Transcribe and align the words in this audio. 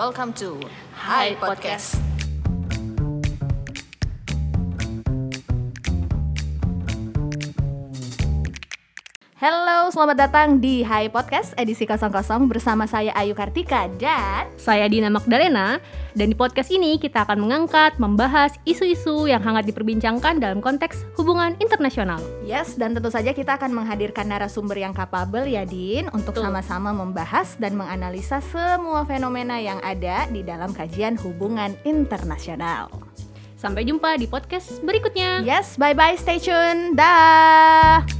Welcome 0.00 0.32
to 0.40 0.58
Hi 0.94 1.36
Podcast. 1.36 2.09
Halo, 9.40 9.88
selamat 9.88 10.16
datang 10.20 10.48
di 10.60 10.84
Hai 10.84 11.08
Podcast 11.08 11.56
edisi 11.56 11.88
00 11.88 12.12
bersama 12.44 12.84
saya 12.84 13.08
Ayu 13.16 13.32
Kartika 13.32 13.88
dan 13.96 14.52
Saya 14.60 14.84
Dina 14.84 15.08
Magdalena 15.08 15.80
dan 16.12 16.28
di 16.28 16.36
podcast 16.36 16.68
ini 16.68 17.00
kita 17.00 17.24
akan 17.24 17.48
mengangkat, 17.48 17.96
membahas 17.96 18.52
isu-isu 18.68 19.32
yang 19.32 19.40
hangat 19.40 19.64
diperbincangkan 19.64 20.44
dalam 20.44 20.60
konteks 20.60 21.08
hubungan 21.16 21.56
internasional. 21.56 22.20
Yes, 22.44 22.76
dan 22.76 22.92
tentu 22.92 23.08
saja 23.08 23.32
kita 23.32 23.56
akan 23.56 23.80
menghadirkan 23.80 24.28
narasumber 24.28 24.76
yang 24.76 24.92
kapabel 24.92 25.48
ya 25.48 25.64
Din 25.64 26.12
untuk 26.12 26.36
sama-sama 26.36 26.92
membahas 26.92 27.56
dan 27.56 27.80
menganalisa 27.80 28.44
semua 28.44 29.08
fenomena 29.08 29.56
yang 29.56 29.80
ada 29.80 30.28
di 30.28 30.44
dalam 30.44 30.76
kajian 30.76 31.16
hubungan 31.16 31.72
internasional. 31.88 32.92
Sampai 33.56 33.88
jumpa 33.88 34.20
di 34.20 34.28
podcast 34.28 34.84
berikutnya. 34.84 35.40
Yes, 35.40 35.80
bye-bye, 35.80 36.20
stay 36.20 36.36
tune. 36.36 36.92
Dah. 36.92 38.19